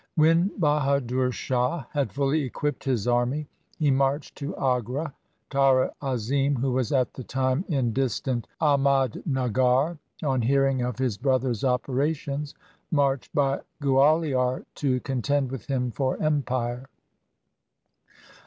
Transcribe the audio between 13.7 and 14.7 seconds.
Gualiar